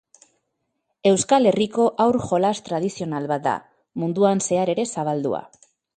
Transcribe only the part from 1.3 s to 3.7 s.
Herriko haur-jolas tradizional bat da,